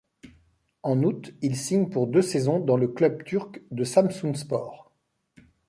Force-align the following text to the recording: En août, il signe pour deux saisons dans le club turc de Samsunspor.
En 0.81 1.03
août, 1.03 1.31
il 1.43 1.55
signe 1.55 1.87
pour 1.91 2.07
deux 2.07 2.23
saisons 2.23 2.59
dans 2.59 2.75
le 2.75 2.87
club 2.87 3.23
turc 3.23 3.61
de 3.69 3.83
Samsunspor. 3.83 4.91